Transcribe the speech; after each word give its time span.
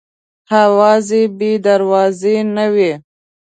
اوازې 0.63 1.21
بې 1.37 1.51
دروازې 1.65 2.35
نه 2.55 2.65
وي. 2.73 2.91